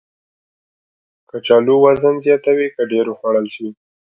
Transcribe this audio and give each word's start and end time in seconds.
کچالو 1.29 1.75
وزن 1.83 2.15
زیاتوي 2.25 2.67
که 2.75 2.81
ډېر 2.91 3.05
وخوړل 3.09 3.45
شي 3.55 3.67